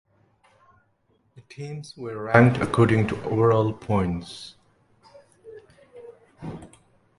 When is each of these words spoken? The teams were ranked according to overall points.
The 1.35 1.41
teams 1.41 1.95
were 1.95 2.23
ranked 2.23 2.59
according 2.59 3.07
to 3.09 3.23
overall 3.25 3.71
points. 3.71 4.55